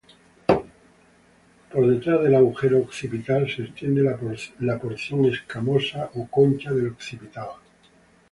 [1.71, 4.01] Por detrás del agujero occipital se extiende
[4.59, 7.49] la porción escamosa o concha del occipital.